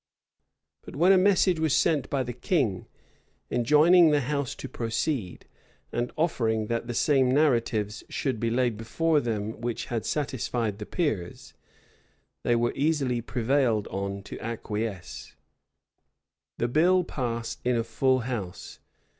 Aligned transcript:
But 0.81 0.95
when 0.95 1.11
a 1.11 1.15
message 1.19 1.59
was 1.59 1.75
sent 1.75 2.09
by 2.09 2.23
the 2.23 2.33
king, 2.33 2.87
enjoining 3.51 4.09
the 4.09 4.21
house 4.21 4.55
to 4.55 4.67
proceed, 4.67 5.45
and 5.91 6.11
offering 6.17 6.65
that 6.65 6.87
the 6.87 6.95
same 6.95 7.29
narratives 7.29 8.03
should 8.09 8.39
be 8.39 8.49
laid 8.49 8.77
before 8.77 9.19
them 9.19 9.61
which 9.61 9.85
had 9.93 10.03
satisfied 10.03 10.79
the 10.79 10.87
peers, 10.87 11.53
they 12.41 12.55
were 12.55 12.73
easily 12.75 13.21
prevailed 13.21 13.85
on 13.89 14.23
to 14.23 14.39
acquiesce.[*] 14.41 15.35
The 16.57 16.67
bill 16.67 17.03
passed 17.03 17.61
in 17.63 17.75
a 17.75 17.83
full 17.83 18.21
house. 18.21 18.79